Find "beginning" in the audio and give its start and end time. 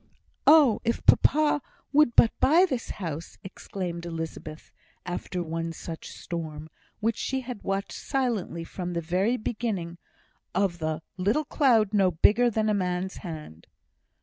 9.37-9.99